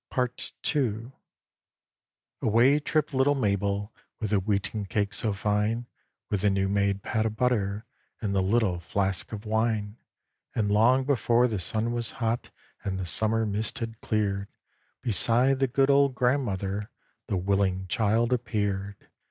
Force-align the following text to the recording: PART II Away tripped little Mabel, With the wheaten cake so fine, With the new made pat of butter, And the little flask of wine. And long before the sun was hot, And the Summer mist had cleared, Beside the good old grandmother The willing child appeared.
PART 0.09 0.53
II 0.75 1.11
Away 2.41 2.79
tripped 2.79 3.13
little 3.13 3.35
Mabel, 3.35 3.93
With 4.19 4.31
the 4.31 4.39
wheaten 4.39 4.87
cake 4.87 5.13
so 5.13 5.31
fine, 5.31 5.85
With 6.31 6.41
the 6.41 6.49
new 6.49 6.67
made 6.67 7.03
pat 7.03 7.27
of 7.27 7.35
butter, 7.35 7.85
And 8.19 8.33
the 8.33 8.41
little 8.41 8.79
flask 8.79 9.31
of 9.31 9.45
wine. 9.45 9.97
And 10.55 10.71
long 10.71 11.03
before 11.03 11.47
the 11.47 11.59
sun 11.59 11.93
was 11.93 12.13
hot, 12.13 12.49
And 12.83 12.97
the 12.97 13.05
Summer 13.05 13.45
mist 13.45 13.77
had 13.77 14.01
cleared, 14.01 14.47
Beside 15.03 15.59
the 15.59 15.67
good 15.67 15.91
old 15.91 16.15
grandmother 16.15 16.89
The 17.27 17.37
willing 17.37 17.85
child 17.87 18.33
appeared. 18.33 18.95